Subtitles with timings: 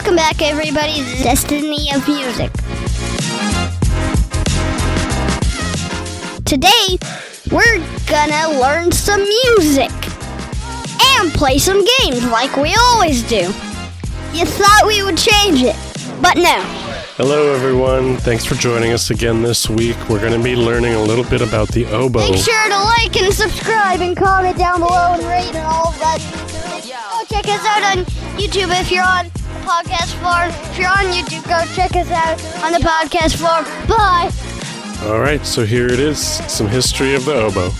[0.00, 2.50] Welcome back, everybody, to Destiny of Music.
[6.46, 6.96] Today,
[7.52, 9.90] we're gonna learn some music
[11.02, 13.52] and play some games like we always do.
[14.32, 15.76] You thought we would change it,
[16.22, 16.62] but no.
[17.18, 18.16] Hello, everyone.
[18.16, 19.98] Thanks for joining us again this week.
[20.08, 22.20] We're going to be learning a little bit about the oboe.
[22.20, 25.98] Make sure to like and subscribe and comment down below and rate and all of
[25.98, 26.20] that.
[27.12, 28.04] Go check us out on
[28.40, 30.48] YouTube if you're on podcast floor.
[30.70, 33.62] If you're on YouTube, go check us out on the podcast floor.
[33.88, 34.30] Bye.
[35.08, 37.70] All right, so here it is some history of the oboe.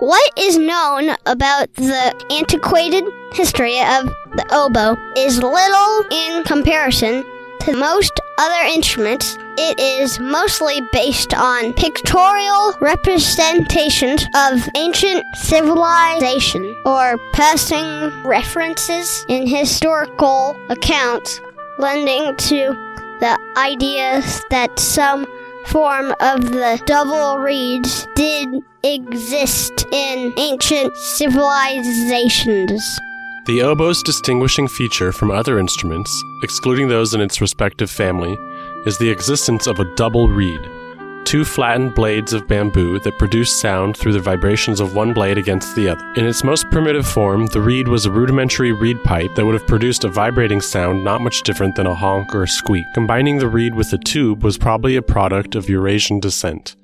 [0.00, 7.24] What is known about the antiquated history of the oboe is little in comparison
[7.60, 9.36] to most other instruments.
[9.56, 20.56] It is mostly based on pictorial representations of ancient civilization or passing references in historical
[20.68, 21.40] accounts,
[21.78, 22.74] lending to
[23.20, 25.26] the ideas that some
[25.66, 28.48] form of the double reeds did
[28.84, 33.00] exist in ancient civilizations.
[33.48, 38.36] The oboe's distinguishing feature from other instruments, excluding those in its respective family,
[38.84, 40.60] is the existence of a double reed,
[41.24, 45.74] two flattened blades of bamboo that produce sound through the vibrations of one blade against
[45.74, 46.12] the other.
[46.16, 49.66] In its most primitive form, the reed was a rudimentary reed pipe that would have
[49.66, 52.84] produced a vibrating sound not much different than a honk or a squeak.
[52.92, 56.76] Combining the reed with the tube was probably a product of Eurasian descent.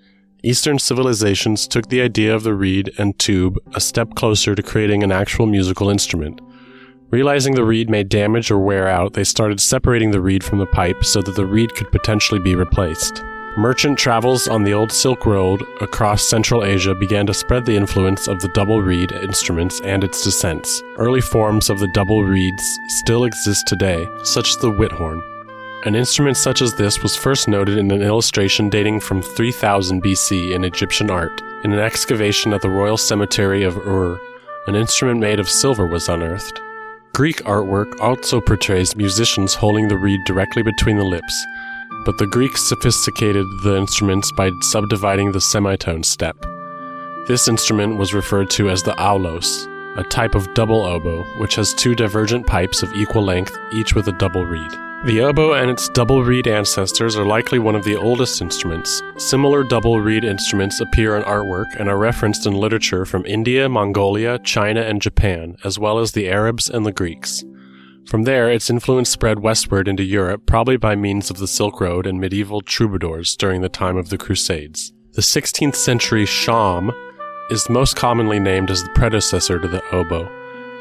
[0.43, 5.03] Eastern civilizations took the idea of the reed and tube a step closer to creating
[5.03, 6.41] an actual musical instrument.
[7.15, 10.67] Realizing the reed may damage or wear out, they started separating the reed from the
[10.67, 13.23] pipe so that the reed could potentially be replaced.
[13.57, 18.27] Merchant travels on the old Silk Road across Central Asia began to spread the influence
[18.27, 20.83] of the double reed instruments and its descents.
[20.97, 25.21] Early forms of the double reeds still exist today, such as the whithorn.
[25.87, 30.53] An instrument such as this was first noted in an illustration dating from 3000 BC
[30.53, 31.41] in Egyptian art.
[31.63, 34.19] In an excavation at the Royal Cemetery of Ur,
[34.67, 36.61] an instrument made of silver was unearthed.
[37.15, 41.47] Greek artwork also portrays musicians holding the reed directly between the lips,
[42.05, 46.37] but the Greeks sophisticated the instruments by subdividing the semitone step.
[47.29, 51.75] This instrument was referred to as the aulos, a type of double oboe, which has
[51.75, 54.73] two divergent pipes of equal length, each with a double reed.
[55.05, 59.03] The oboe and its double reed ancestors are likely one of the oldest instruments.
[59.19, 64.39] Similar double reed instruments appear in artwork and are referenced in literature from India, Mongolia,
[64.39, 67.45] China, and Japan, as well as the Arabs and the Greeks.
[68.07, 72.07] From there, its influence spread westward into Europe, probably by means of the Silk Road
[72.07, 74.95] and medieval troubadours during the time of the Crusades.
[75.13, 76.93] The 16th century shawm
[77.51, 80.31] is most commonly named as the predecessor to the oboe,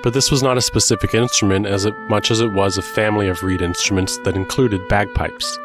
[0.02, 3.44] but this was not a specific instrument as much as it was a family of
[3.44, 5.60] reed instruments that included bagpipes.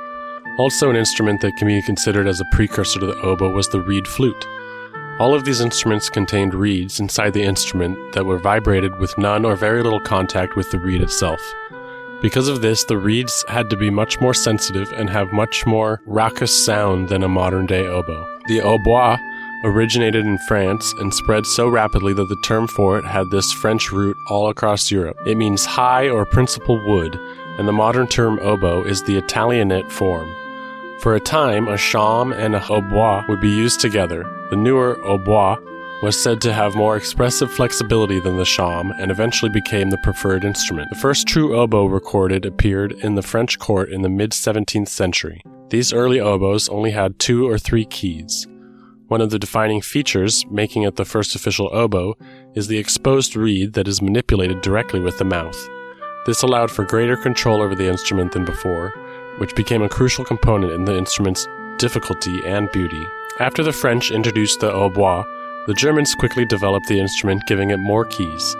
[0.58, 3.80] Also, an instrument that can be considered as a precursor to the oboe was the
[3.80, 4.46] reed flute.
[5.20, 9.56] All of these instruments contained reeds inside the instrument that were vibrated with none or
[9.56, 11.40] very little contact with the reed itself.
[12.20, 16.00] Because of this, the reeds had to be much more sensitive and have much more
[16.06, 18.26] raucous sound than a modern day oboe.
[18.48, 19.18] The hautbois
[19.64, 23.90] originated in France and spread so rapidly that the term for it had this French
[23.92, 25.16] root all across Europe.
[25.26, 27.18] It means high or principal wood,
[27.58, 30.32] and the modern term oboe is the Italianate form.
[31.00, 34.24] For a time, a shawm and a hautbois would be used together.
[34.50, 35.58] The newer hautbois
[36.02, 40.44] was said to have more expressive flexibility than the shawm and eventually became the preferred
[40.44, 40.88] instrument.
[40.90, 45.42] The first true oboe recorded appeared in the French court in the mid 17th century.
[45.70, 48.46] These early oboes only had two or three keys.
[49.08, 52.14] One of the defining features, making it the first official oboe,
[52.54, 55.56] is the exposed reed that is manipulated directly with the mouth.
[56.26, 58.90] This allowed for greater control over the instrument than before,
[59.38, 61.48] which became a crucial component in the instrument's
[61.78, 63.02] difficulty and beauty.
[63.40, 65.24] After the French introduced the hautbois,
[65.66, 68.54] the Germans quickly developed the instrument, giving it more keys.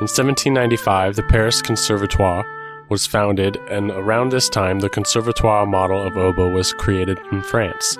[0.00, 2.44] In 1795, the Paris Conservatoire
[2.90, 7.96] was founded, and around this time, the Conservatoire model of oboe was created in France.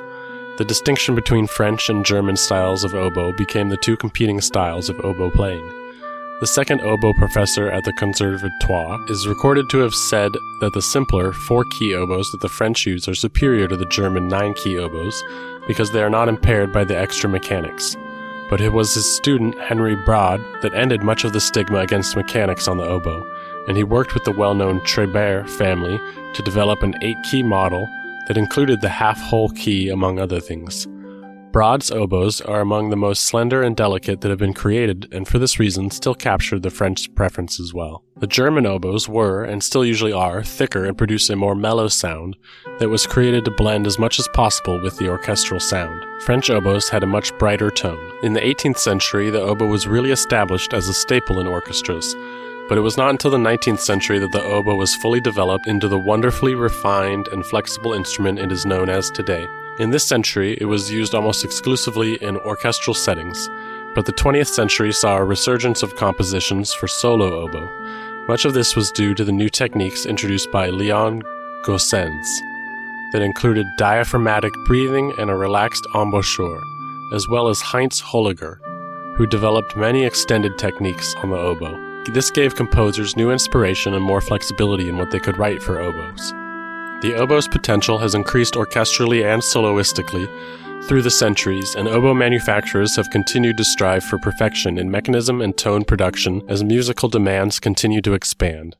[0.56, 5.00] The distinction between French and German styles of oboe became the two competing styles of
[5.00, 5.68] oboe playing.
[6.38, 10.30] The second oboe professor at the Conservatoire is recorded to have said
[10.60, 14.28] that the simpler four key oboes that the French use are superior to the German
[14.28, 15.20] nine key oboes
[15.66, 17.96] because they are not impaired by the extra mechanics.
[18.48, 22.68] But it was his student Henry Brod, that ended much of the stigma against mechanics
[22.68, 23.26] on the oboe,
[23.66, 26.00] and he worked with the well known Triébert family
[26.32, 27.88] to develop an eight key model
[28.28, 30.86] that included the half hole key among other things.
[31.54, 35.38] Brod's oboes are among the most slender and delicate that have been created, and for
[35.38, 38.02] this reason still captured the French preference as well.
[38.16, 42.36] The German oboes were, and still usually are, thicker and produce a more mellow sound
[42.80, 46.04] that was created to blend as much as possible with the orchestral sound.
[46.22, 48.10] French oboes had a much brighter tone.
[48.24, 52.16] In the 18th century, the oboe was really established as a staple in orchestras,
[52.68, 55.88] but it was not until the 19th century that the oboe was fully developed into
[55.88, 59.46] the wonderfully refined and flexible instrument it is known as today.
[59.78, 63.48] In this century, it was used almost exclusively in orchestral settings,
[63.94, 67.68] but the 20th century saw a resurgence of compositions for solo oboe.
[68.28, 71.22] Much of this was due to the new techniques introduced by Leon
[71.64, 72.26] Goossens
[73.12, 76.62] that included diaphragmatic breathing and a relaxed embouchure,
[77.12, 78.58] as well as Heinz Holliger,
[79.16, 81.93] who developed many extended techniques on the oboe.
[82.12, 86.32] This gave composers new inspiration and more flexibility in what they could write for oboes.
[87.00, 90.28] The oboe's potential has increased orchestrally and soloistically
[90.84, 95.56] through the centuries, and oboe manufacturers have continued to strive for perfection in mechanism and
[95.56, 98.76] tone production as musical demands continue to expand.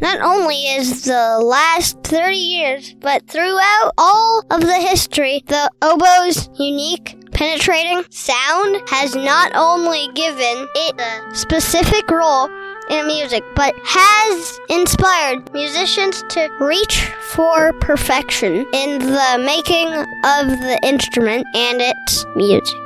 [0.00, 6.50] Not only is the last 30 years, but throughout all of the history, the oboe's
[6.58, 12.48] unique penetrating sound has not only given it a specific role
[12.90, 20.78] in music, but has inspired musicians to reach for perfection in the making of the
[20.82, 22.85] instrument and its music.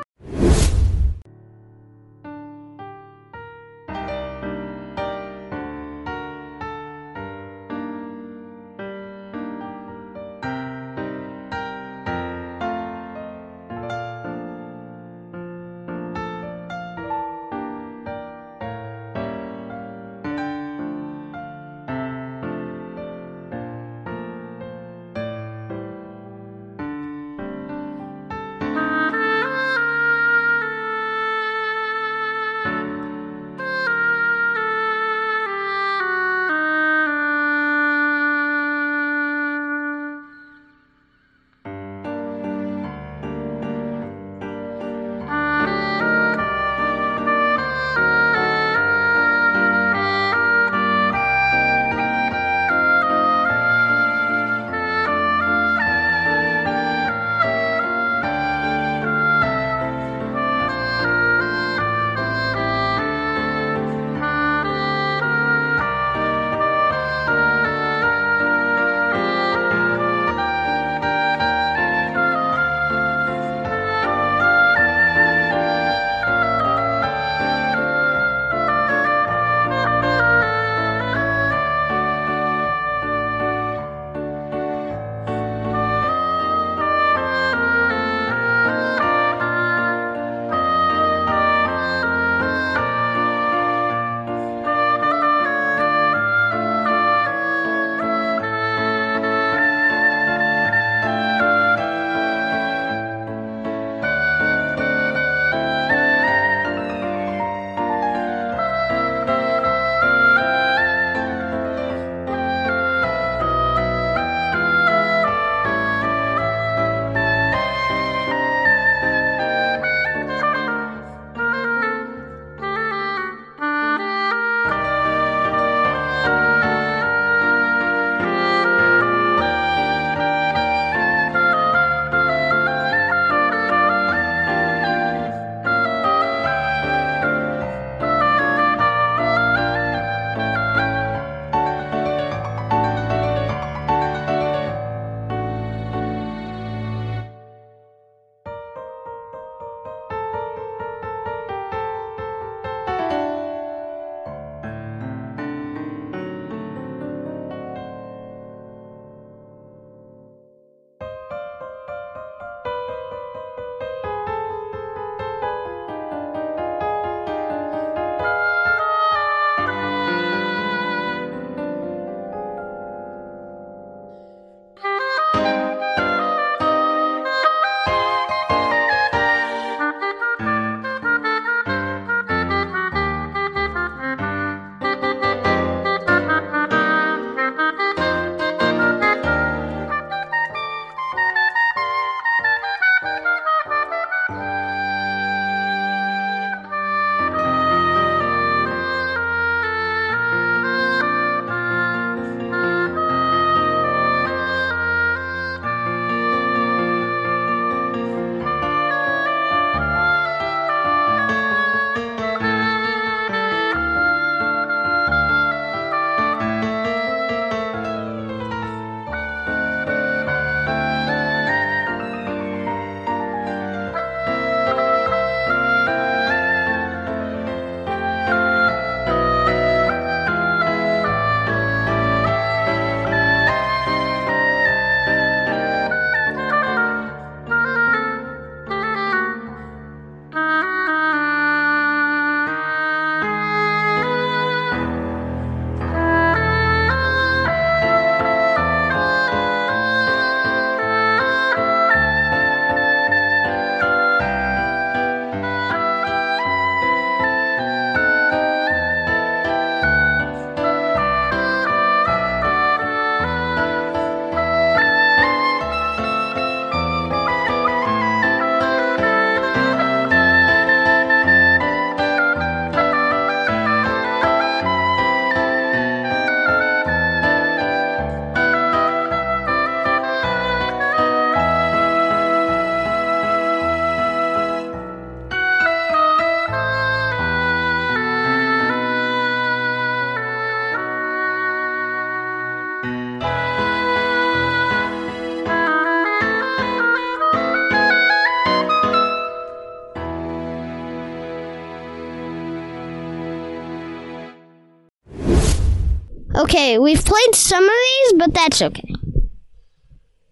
[306.51, 308.93] Okay, we've played some of these, but that's okay.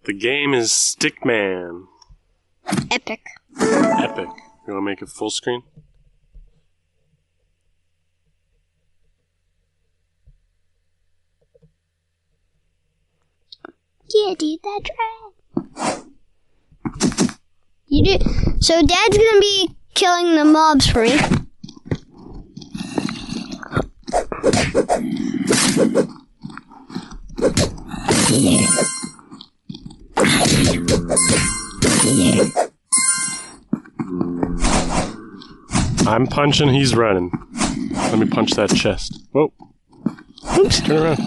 [0.03, 1.85] The game is Stickman.
[2.91, 3.21] Epic.
[3.61, 4.27] Epic.
[4.67, 5.63] You want to make it full screen?
[14.13, 16.03] Yeah, dude, that's right.
[17.87, 18.19] You do.
[18.59, 21.17] So Dad's gonna be killing the mobs for me.
[36.07, 37.31] I'm punching, he's running.
[37.95, 39.25] Let me punch that chest.
[39.33, 39.51] Whoa.
[40.59, 41.21] Oops, turn around.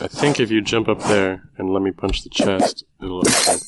[0.00, 3.60] I think if you jump up there and let me punch the chest, it'll open.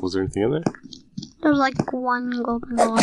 [0.00, 0.62] Was there anything in there?
[1.42, 2.98] There's like one golden ball.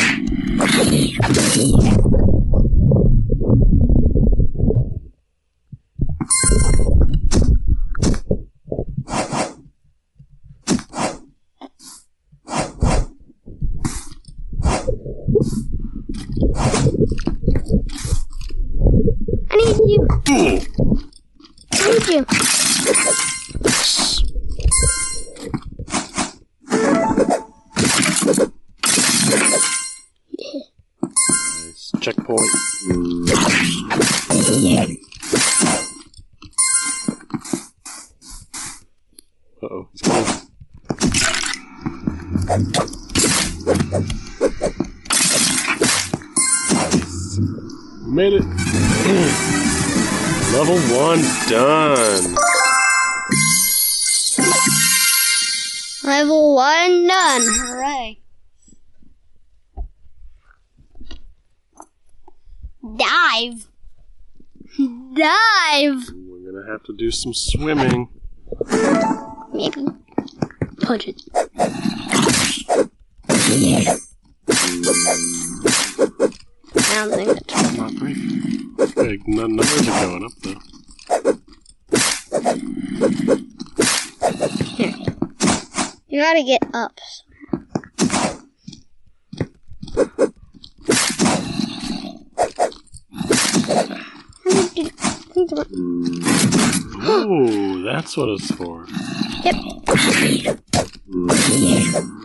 [19.49, 20.07] I need you.
[21.73, 23.33] I need you.
[48.33, 48.43] It.
[50.51, 52.35] Level one done.
[56.03, 57.41] Level one done.
[57.45, 58.19] Hooray.
[62.97, 63.67] Dive.
[65.13, 66.09] Dive.
[66.13, 68.09] We're gonna have to do some swimming.
[69.53, 69.85] Maybe.
[70.81, 71.21] Punch it.
[73.49, 73.97] I
[76.95, 78.17] don't think that's Not big.
[78.95, 79.27] Big.
[79.27, 80.61] Numbers are going up though.
[86.07, 86.99] You gotta get up.
[97.09, 98.85] Oh, that's what it's for.
[99.43, 99.55] Yep.
[101.09, 102.17] Mm.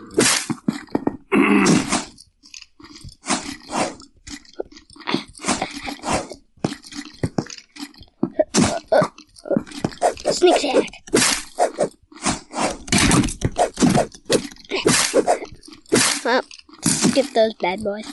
[10.31, 10.89] Sneak attack.
[16.25, 16.41] Well,
[17.13, 18.05] skip those bad boys.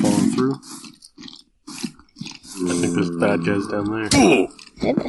[0.00, 0.54] Falling through.
[2.64, 4.08] I think there's bad guys down there.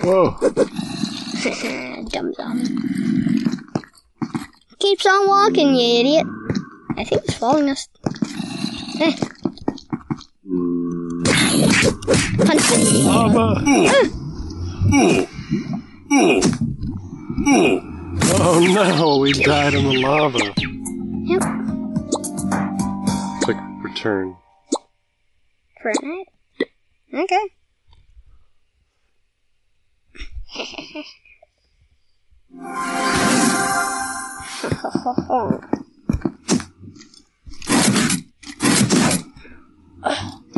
[0.03, 0.37] Whoa.
[2.09, 2.77] Dumb zombie.
[4.77, 6.27] Keeps on walking, you idiot.
[6.95, 7.87] I think he's following us.
[9.01, 9.17] Eh.
[12.45, 13.05] Punch him.
[13.07, 13.63] Lava.
[18.45, 20.37] Oh no, we died in the lava.
[20.37, 21.41] Yep.
[23.41, 24.35] Click return.
[25.81, 26.27] For a night.
[27.13, 27.49] Okay.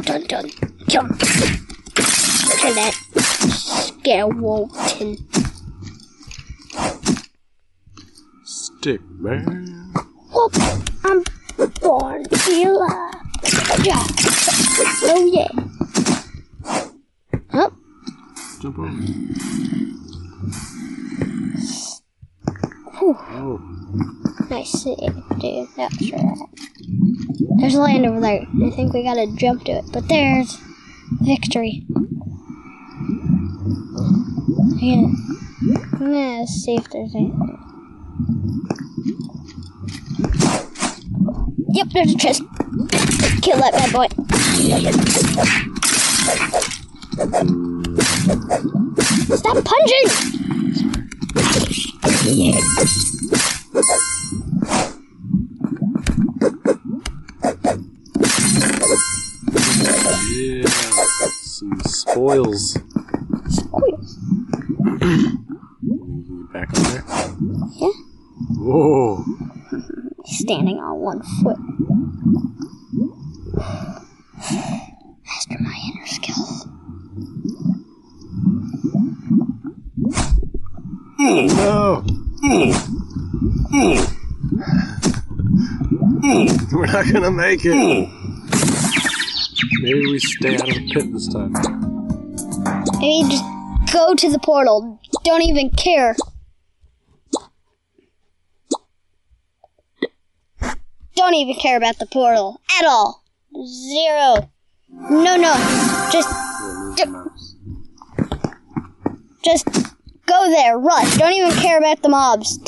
[0.01, 0.49] dun dun
[0.87, 1.11] jump.
[1.11, 2.95] Look at that
[4.01, 5.44] skeleton.
[8.85, 9.91] Stick man.
[10.31, 10.53] Whoop!
[11.03, 11.23] I'm
[11.81, 13.11] born killer.
[13.81, 13.97] Ja.
[15.01, 15.49] Oh yeah.
[17.51, 17.73] Oh,
[18.61, 18.89] Jump over.
[22.99, 23.17] Whew.
[23.31, 23.59] Oh,
[24.51, 25.67] nice save, dude.
[25.75, 26.37] That's right.
[27.57, 28.45] There's a land over there.
[28.65, 29.85] I think we gotta jump to it.
[29.91, 30.59] But there's
[31.21, 31.87] victory.
[34.77, 35.07] Yeah.
[35.93, 37.74] I'm gonna see if there's anything.
[41.75, 42.43] Yep, there's a chest.
[43.41, 44.07] Kill that bad boy.
[49.35, 50.07] Stop punching!
[52.25, 52.59] yeah.
[61.43, 62.77] Some spoils.
[63.49, 64.19] Squeeze.
[68.57, 69.23] Whoa.
[70.45, 71.57] Standing on one foot.
[75.25, 76.67] Master my inner skills.
[81.17, 82.03] No.
[86.71, 88.09] We're not gonna make it.
[89.81, 91.53] Maybe we stay out of the pit this time.
[92.99, 93.43] Maybe just
[93.91, 94.99] go to the portal.
[95.23, 96.15] Don't even care.
[101.15, 103.23] Don't even care about the portal at all.
[103.65, 104.49] Zero.
[104.89, 105.53] No, no.
[106.11, 106.29] Just,
[109.43, 109.67] just
[110.25, 110.77] go there.
[110.77, 111.17] Rush.
[111.17, 112.59] Don't even care about the mobs.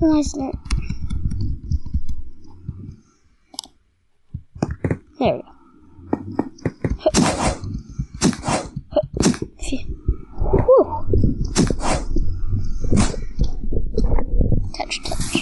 [0.00, 0.54] Wasn't.
[5.18, 5.48] There we go.
[9.60, 9.78] Phew.
[10.64, 10.86] Whew.
[14.76, 15.36] Touch, touch.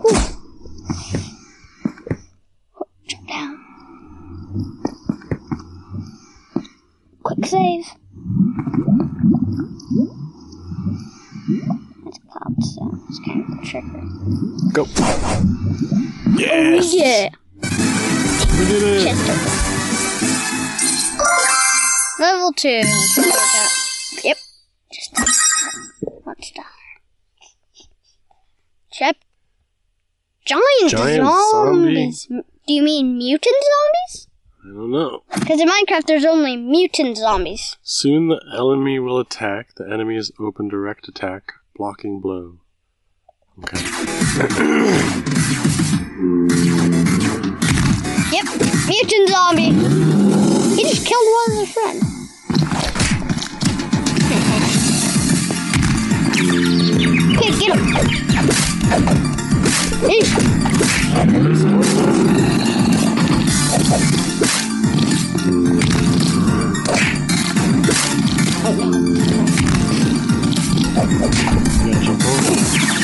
[0.00, 0.18] Whew.
[3.08, 3.54] Jump down.
[7.24, 7.84] Quick save.
[12.04, 12.96] That's cobblestone.
[13.08, 14.02] It's kind of a trigger.
[14.74, 14.86] Go.
[16.36, 16.92] Yes.
[16.92, 17.28] Yeah.
[18.58, 19.14] We did it.
[22.18, 22.68] Level two.
[22.82, 24.20] Let's look at that.
[24.24, 24.36] Yep.
[24.92, 25.16] Just
[26.24, 26.64] one star.
[28.92, 29.16] Chap.
[30.44, 32.26] Giant, Giant zombies.
[32.30, 34.28] M- Do you mean mutant zombies?
[34.64, 35.22] I don't know.
[35.34, 37.76] Because in Minecraft, there's only mutant zombies.
[37.82, 39.74] Soon the enemy will attack.
[39.76, 42.58] The enemy is open direct attack, blocking blow.
[43.60, 43.78] Okay.
[49.34, 49.72] Zombie.
[50.76, 52.04] He just killed one of his friends.
[57.36, 57.80] Okay, get him.
[60.08, 60.22] Hey.
[71.84, 73.03] Yeah, jump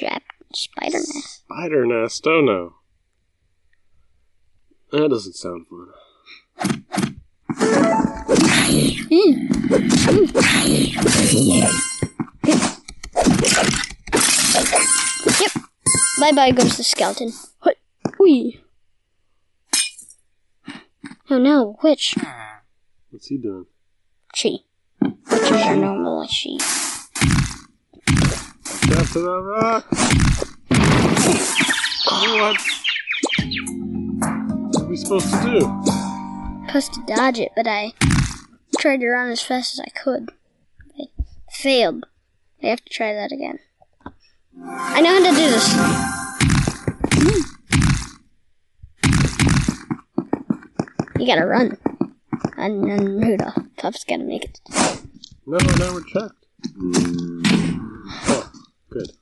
[0.00, 0.22] Trap
[0.54, 1.42] spider nest.
[1.44, 2.26] Spider nest.
[2.26, 2.76] Oh no.
[4.92, 5.88] That doesn't sound fun.
[15.38, 15.52] Yep.
[16.18, 17.32] Bye bye goes the skeleton.
[17.60, 17.76] What?
[18.18, 18.58] Wee.
[21.28, 22.14] Oh no, witch.
[23.10, 23.66] What's he doing?
[24.34, 24.64] She.
[25.02, 26.58] Witches are normally she.
[28.86, 29.86] Get to the rock.
[32.06, 32.56] What?
[34.68, 36.10] What are we supposed to do?
[36.70, 37.92] supposed to dodge it, but I
[38.78, 40.30] tried to run as fast as I could.
[40.98, 41.06] I
[41.50, 42.06] failed.
[42.62, 43.58] I have to try that again.
[44.64, 45.66] I know how to do this.
[51.18, 51.76] You gotta run.
[52.56, 53.58] And then Rudolph.
[53.78, 54.60] Puff's gotta make it.
[55.46, 56.46] No, never checked.
[56.80, 57.39] Oh,
[58.90, 59.12] good.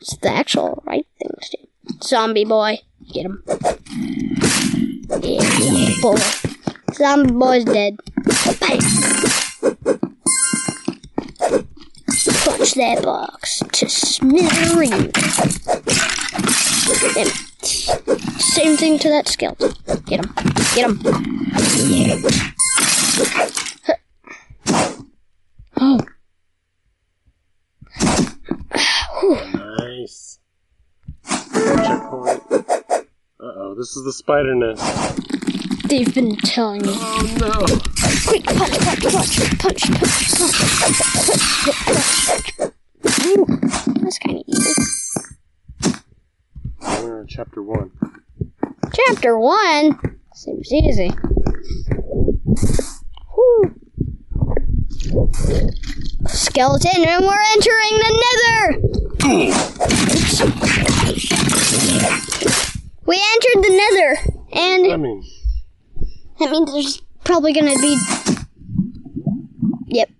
[0.00, 1.98] It's the actual right thing to do.
[2.02, 2.78] Zombie boy.
[3.12, 3.42] Get him.
[3.46, 6.18] Yeah, zombie boy.
[6.94, 7.96] Zombie boy's dead.
[8.60, 8.80] Bang.
[12.44, 15.12] Punch that box to smithereens.
[18.42, 19.72] Same thing to that skeleton.
[20.06, 20.32] Get him.
[20.74, 21.00] Get him.
[25.76, 26.00] Oh.
[29.32, 30.38] Nice.
[31.26, 32.42] Checkpoint.
[32.50, 34.82] Uh oh, this is the spider nest.
[35.88, 36.92] They've been telling me.
[36.94, 37.52] Oh no!
[38.26, 39.90] Quick, punch, punch, punch, punch, punch,
[42.58, 43.24] punch.
[43.26, 43.46] Ooh,
[44.02, 44.74] that's kind of easy.
[46.80, 47.90] We're on chapter one.
[48.94, 51.10] Chapter one seems easy.
[53.34, 53.74] Whew.
[56.28, 58.80] Skeleton, and we're entering the nether.
[63.06, 64.10] We entered the nether,
[64.52, 65.22] and I mean,
[66.38, 67.98] that means there's probably gonna be.
[69.86, 70.10] Yep.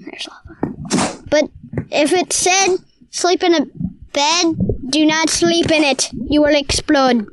[0.00, 1.24] There's lava.
[1.30, 1.50] But
[1.90, 2.76] if it said
[3.10, 3.66] sleep in a
[4.12, 4.56] bed,
[4.90, 6.10] do not sleep in it.
[6.12, 7.26] You will explode.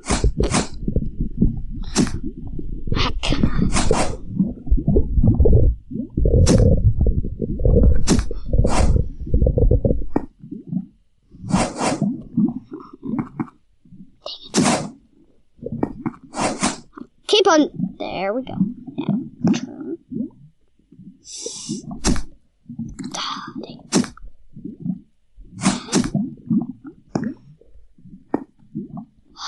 [17.48, 17.70] Keep on.
[17.98, 18.56] There we go.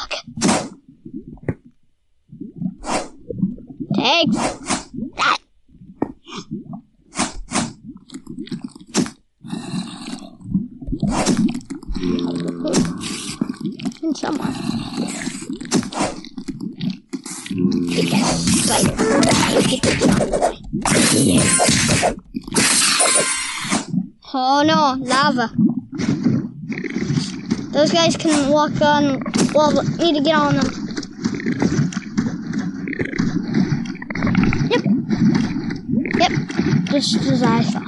[0.05, 0.21] Okay.
[3.95, 4.31] Take
[5.15, 5.39] that.
[14.01, 14.53] In somewhere.
[17.89, 18.95] Take that spider.
[19.67, 20.29] Get that
[24.31, 25.51] Oh no, lava.
[27.71, 29.21] Those guys can walk on
[29.55, 29.83] lava.
[29.97, 30.67] Need to get on them.
[34.69, 34.83] Yep.
[36.19, 36.31] Yep.
[36.91, 37.83] Just as I thought.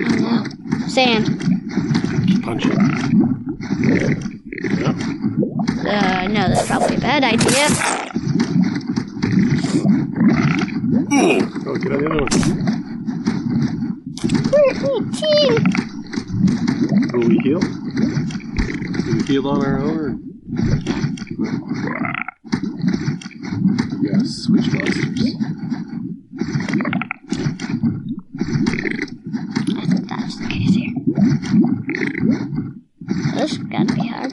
[0.00, 0.88] Oh no.
[0.88, 1.26] Sand.
[2.42, 2.72] punch it.
[4.80, 4.96] Yep.
[5.86, 7.68] Uh, no, that's probably a bad idea.
[11.66, 12.73] Oh, get on the other one.
[14.84, 15.64] We're 18.
[17.12, 17.60] Will we heal?
[17.60, 19.98] Do we heal on our own?
[19.98, 20.18] Or?
[24.02, 25.36] Yeah, switch monsters.
[29.70, 30.92] I think that's the case here.
[33.34, 34.32] This gotta be hard.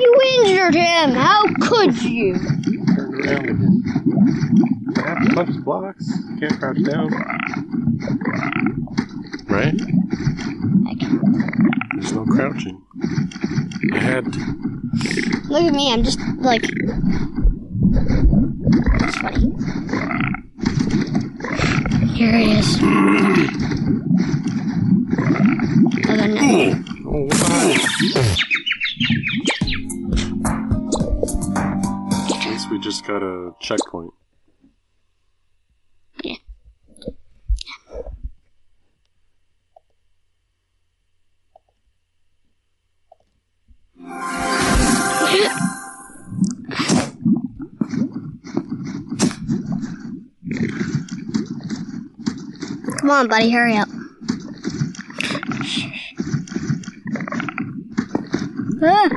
[0.00, 1.10] You injured him!
[1.12, 2.34] How could you?
[2.94, 3.82] Turn around again.
[5.42, 6.06] I punch blocks.
[6.38, 7.10] Can't crouch down.
[9.48, 9.74] Right?
[11.94, 12.80] There's no crouching.
[13.92, 14.38] I had to.
[15.48, 16.62] Look at me, I'm just like.
[19.02, 19.50] It's funny.
[22.14, 22.76] Here he is.
[26.08, 27.74] Other than Oh, wow.
[32.30, 34.14] At least we just got a checkpoint.
[52.98, 53.88] Come on, buddy, hurry up.
[58.82, 59.08] Ah.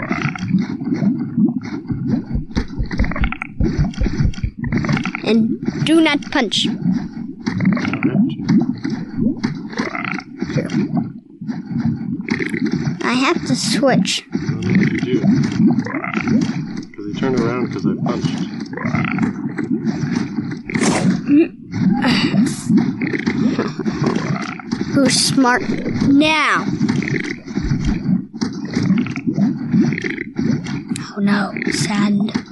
[5.26, 6.68] And do not punch.
[13.06, 14.24] I have to switch.
[14.34, 15.20] I don't you do.
[16.90, 18.46] Because he turned around because I punched.
[24.94, 25.62] Who's smart
[26.08, 26.66] now?
[31.16, 32.45] Oh no, sand.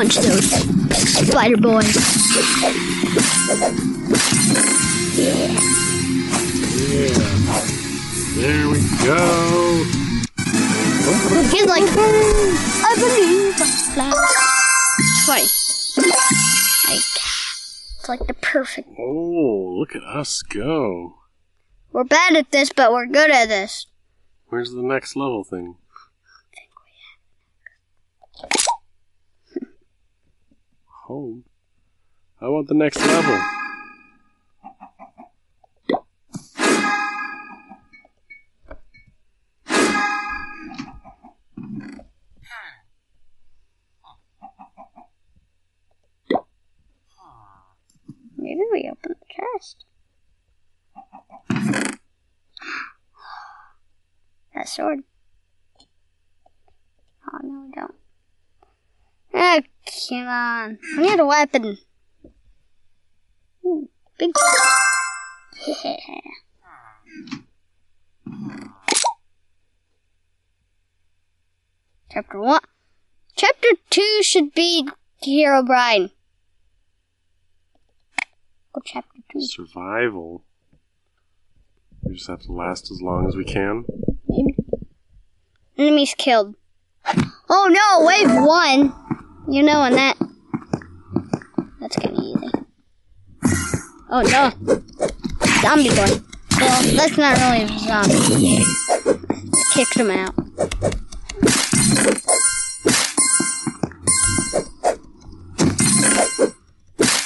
[0.00, 0.50] Punch those
[1.28, 1.94] spider boys.
[5.14, 5.52] Yeah.
[8.34, 9.84] There we go.
[11.50, 14.10] He's like, I believe I fly.
[15.26, 15.48] Funny.
[16.88, 17.04] Like,
[17.98, 18.88] it's like the perfect.
[18.98, 21.16] Oh, look at us go.
[21.92, 23.86] We're bad at this, but we're good at this.
[24.46, 25.76] Where's the next level thing?
[31.10, 31.42] Home.
[32.40, 33.42] I want the next level.
[48.36, 49.26] Maybe we open the
[49.58, 49.84] chest.
[54.54, 55.00] That sword.
[57.32, 57.94] Oh no, we don't.
[59.34, 59.60] Oh,
[60.10, 60.78] come on.
[60.96, 61.78] I need a weapon.
[63.64, 64.30] Ooh, big.
[65.66, 65.96] Yeah.
[72.12, 72.60] Chapter one.
[73.36, 74.88] Chapter two should be
[75.24, 76.10] Herobrine.
[78.72, 79.40] Go chapter two.
[79.42, 80.42] Survival.
[82.02, 83.84] We just have to last as long as we can.
[84.28, 84.56] Maybe.
[85.78, 86.56] Enemies killed.
[87.48, 88.92] Oh no, wave one.
[89.50, 90.16] You know, and that.
[91.80, 92.50] That's kind of easy.
[94.08, 94.52] Oh no.
[95.60, 96.22] Zombie boy.
[96.60, 98.64] Well, that's not really a zombie.
[99.74, 100.34] Kicked him out.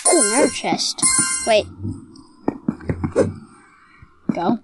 [0.09, 1.03] Ooh, nerve chest.
[1.47, 1.67] Wait.
[4.35, 4.59] Go.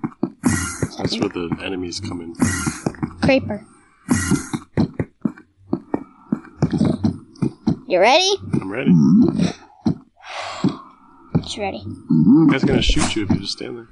[0.97, 2.35] That's where the enemies come in.
[3.23, 3.67] Creeper.
[7.91, 8.31] You ready?
[8.53, 8.93] I'm ready.
[11.35, 11.83] It's ready.
[12.49, 13.89] Guy's gonna shoot you if you just stand there.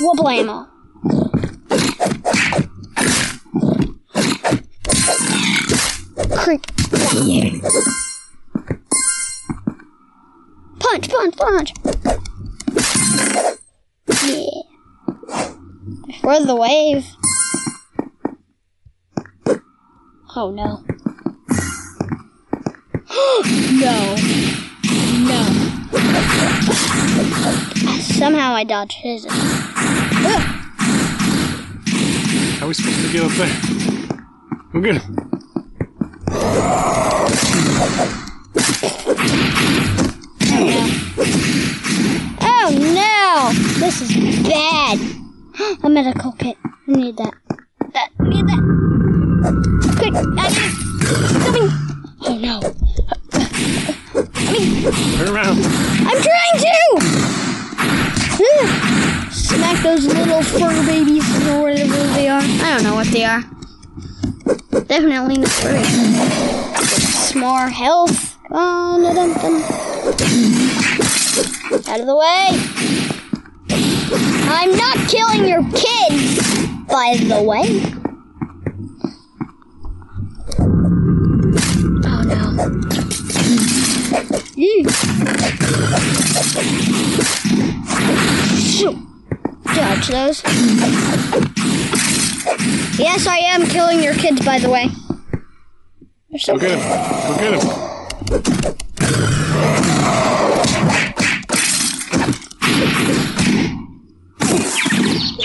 [0.00, 0.68] Wobble ammo.
[6.36, 6.66] Creep.
[10.78, 11.72] Punch, punch, punch.
[14.22, 14.62] Yeah.
[16.06, 17.15] Before the wave.
[20.38, 20.84] Oh no.
[23.80, 24.16] no.
[25.24, 25.40] No.
[28.02, 29.24] Somehow I dodged his.
[32.58, 33.48] How are we supposed to get up there?
[34.74, 35.16] Go get him.
[42.42, 43.52] Oh no!
[43.80, 44.10] This is
[44.46, 44.98] bad.
[45.82, 46.58] A medical kit.
[46.62, 47.32] I need that.
[47.94, 48.10] That.
[48.20, 49.75] I need that.
[50.16, 51.70] Coming.
[52.22, 52.60] Oh no.
[55.16, 55.58] Turn around.
[56.08, 56.76] I'm trying to.
[59.30, 62.40] Smack those little fur babies or whatever they are.
[62.40, 63.42] I don't know what they are.
[64.86, 65.50] Definitely not.
[66.88, 68.38] Some more health.
[68.50, 69.62] Oh, dun, dun, dun.
[71.88, 72.58] Out of the way.
[74.48, 76.38] I'm not killing your kids,
[76.86, 77.82] by the way.
[89.74, 90.42] Dodge those.
[92.98, 94.88] Yes, I am killing your kids, by the way.
[96.30, 96.88] They're so Go get him.
[97.28, 97.86] Go get him.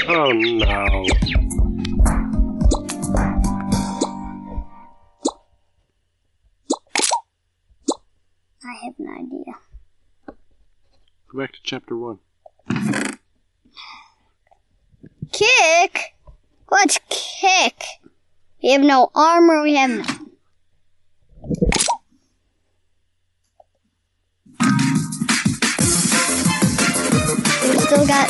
[0.08, 1.21] Oh no.
[11.32, 12.20] Go back to chapter one.
[15.32, 16.16] Kick?
[16.70, 17.86] Let's kick.
[18.62, 20.32] We have no armor, we have nothing.
[27.62, 28.28] We still got.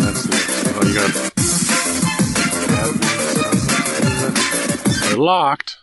[0.00, 0.50] That's the next.
[0.74, 1.12] Oh, you got.
[5.02, 5.78] They're locked.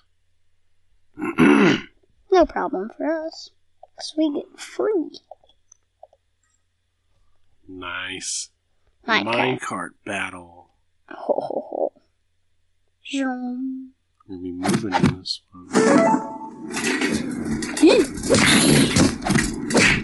[2.32, 3.51] No problem for us.
[3.95, 5.19] Because we get free.
[7.65, 8.49] Nice.
[9.08, 9.60] Minecraft.
[9.60, 10.71] Minecart battle.
[11.10, 11.93] Ho, ho, ho.
[13.10, 13.91] Zoom.
[14.28, 15.69] Gonna be moving in this one.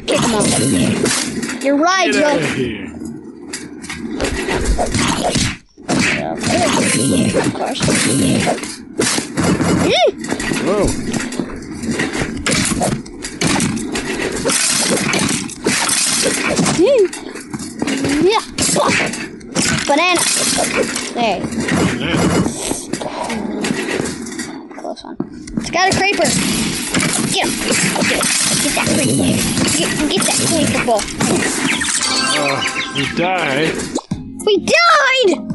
[0.08, 1.64] Kick him off.
[1.64, 2.86] You're right, Get out of here.
[7.42, 7.82] Of course.
[10.64, 10.86] Whoa.
[18.22, 18.44] Yeah.
[19.88, 20.22] Banana.
[21.14, 21.42] There.
[24.78, 25.18] Close one.
[25.58, 26.28] It's got a creeper.
[27.32, 27.52] Get him.
[28.08, 28.26] Get it.
[28.62, 29.30] Get that creeper.
[29.78, 31.02] Get, get that creeper ball.
[32.34, 32.58] Oh,
[32.96, 33.74] we died.
[34.46, 35.51] We died!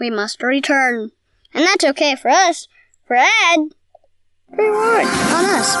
[0.00, 1.10] We must return.
[1.54, 2.66] And that's okay for us.
[3.06, 3.58] For Ed,
[4.48, 5.74] reward on us.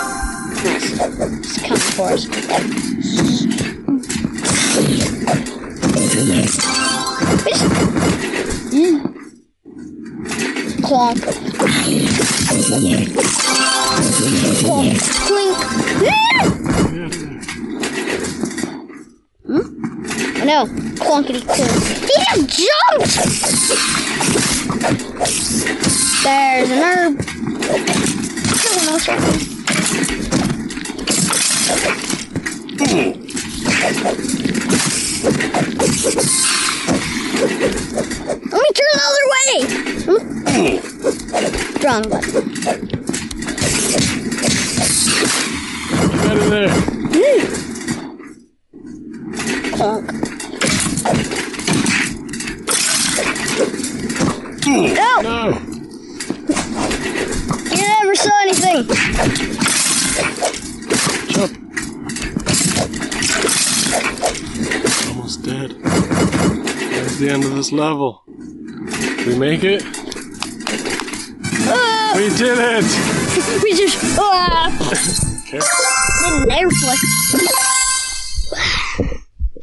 [0.62, 1.00] Nice.
[1.38, 2.24] It's coming for us.
[2.26, 3.48] Just-
[8.70, 9.00] Mm.
[10.82, 11.18] Clonk.
[14.60, 14.98] Clonk.
[15.26, 15.54] Clink.
[19.48, 20.39] Ah!
[20.50, 21.70] No, clonkety clink.
[22.08, 23.14] He just jumped!
[26.24, 27.14] There's an herb.
[28.76, 29.18] almost right.
[38.40, 39.54] Let me turn the other way.
[41.84, 42.34] Wrong button.
[46.24, 46.74] Get in there.
[49.76, 50.39] Clunk.
[54.70, 55.48] No, No.
[57.70, 58.86] you never saw anything.
[61.34, 61.52] Jump.
[65.08, 65.70] Almost dead.
[65.82, 68.22] That's the end of this level.
[69.26, 69.82] We make it?
[71.66, 72.84] Ah, We did it!
[73.64, 74.70] we just ah,
[75.48, 75.58] Okay.
[76.54, 77.00] air flick.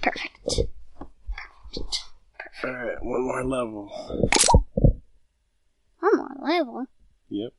[0.03, 0.59] Perfect.
[2.65, 3.89] Alright, one more level.
[6.47, 6.85] One more level.
[7.29, 7.51] Yep.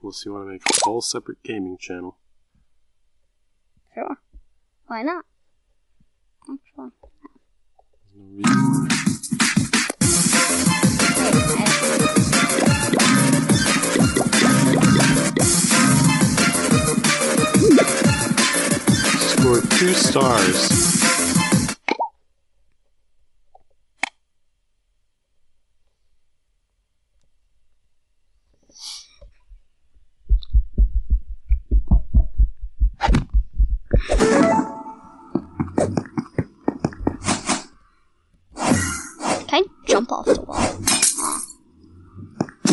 [0.00, 2.16] Unless you want to make a whole separate gaming channel.
[3.92, 4.18] Sure.
[4.86, 5.24] Why not?
[6.42, 6.90] Actually.
[8.14, 8.88] There's no reason why.
[19.18, 20.68] Scored two stars.
[39.48, 40.58] Can I jump off the wall?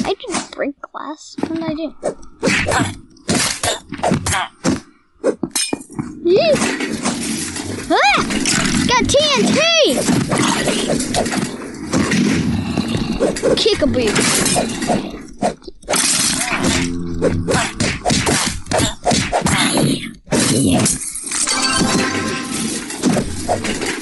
[0.06, 1.36] I didn't break glass.
[1.40, 1.96] What did I do?
[6.26, 6.54] Yee!
[7.90, 8.22] Ah!
[8.88, 9.60] Got TNT!
[13.56, 14.12] Kick a boo.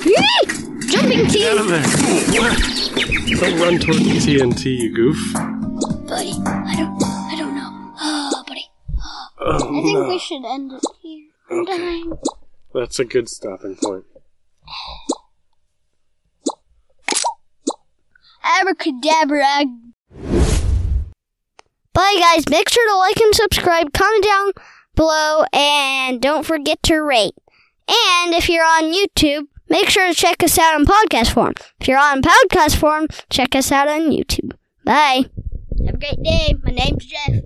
[0.06, 0.28] Yee!
[0.88, 1.32] Jumping T!
[1.38, 1.88] Get out of there!
[3.34, 5.34] Don't run toward the TNT, you goof.
[5.34, 7.94] Buddy, I don't, I don't know.
[7.98, 8.66] Oh, buddy.
[9.40, 10.10] Oh, I think no.
[10.10, 11.30] we should end it here.
[11.50, 12.14] I'm dying.
[12.74, 14.04] That's a good stopping point.
[18.60, 19.66] Abracadabra.
[21.94, 22.50] Bye, guys.
[22.50, 24.52] Make sure to like and subscribe, comment down
[24.96, 27.36] below, and don't forget to rate.
[27.88, 31.56] And if you're on YouTube, make sure to check us out on podcast form.
[31.80, 34.54] If you're on podcast form, check us out on YouTube.
[34.86, 35.26] Bye.
[35.86, 36.54] Have a great day.
[36.64, 37.42] My name's Jeff.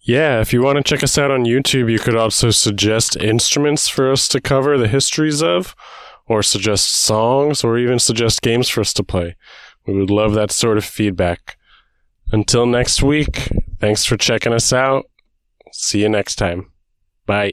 [0.00, 3.86] Yeah, if you want to check us out on YouTube, you could also suggest instruments
[3.86, 5.76] for us to cover the histories of,
[6.26, 9.36] or suggest songs, or even suggest games for us to play.
[9.86, 11.58] We would love that sort of feedback.
[12.32, 15.04] Until next week, thanks for checking us out.
[15.70, 16.72] See you next time.
[17.26, 17.52] Bye.